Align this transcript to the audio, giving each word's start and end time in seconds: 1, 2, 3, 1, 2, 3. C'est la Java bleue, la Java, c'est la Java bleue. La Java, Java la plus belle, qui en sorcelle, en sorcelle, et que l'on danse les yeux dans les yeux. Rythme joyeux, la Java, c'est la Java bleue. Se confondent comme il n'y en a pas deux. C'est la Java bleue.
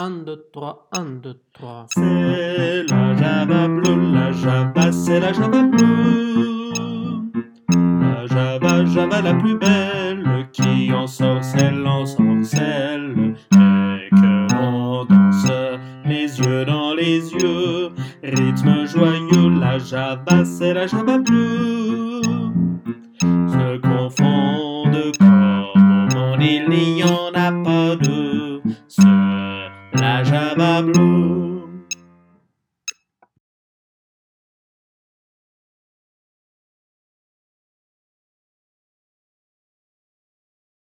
1, 0.00 0.10
2, 0.24 0.44
3, 0.52 0.88
1, 0.92 1.04
2, 1.22 1.40
3. 1.54 1.86
C'est 1.92 2.84
la 2.88 3.16
Java 3.16 3.66
bleue, 3.66 4.12
la 4.12 4.30
Java, 4.30 4.92
c'est 4.92 5.18
la 5.18 5.32
Java 5.32 5.62
bleue. 5.64 6.70
La 7.74 8.26
Java, 8.26 8.84
Java 8.84 9.20
la 9.22 9.34
plus 9.34 9.58
belle, 9.58 10.48
qui 10.52 10.92
en 10.92 11.08
sorcelle, 11.08 11.84
en 11.84 12.06
sorcelle, 12.06 13.34
et 13.52 14.08
que 14.14 14.54
l'on 14.54 15.04
danse 15.04 15.50
les 16.04 16.38
yeux 16.38 16.64
dans 16.64 16.94
les 16.94 17.32
yeux. 17.32 17.90
Rythme 18.22 18.86
joyeux, 18.86 19.50
la 19.58 19.78
Java, 19.78 20.44
c'est 20.44 20.74
la 20.74 20.86
Java 20.86 21.18
bleue. 21.18 22.22
Se 23.20 23.78
confondent 23.78 25.12
comme 25.18 26.40
il 26.40 26.68
n'y 26.68 27.02
en 27.02 27.32
a 27.34 27.50
pas 27.64 27.96
deux. 27.96 28.62
C'est 29.98 30.04
la 30.04 30.22
Java 30.22 30.82
bleue. 30.82 31.57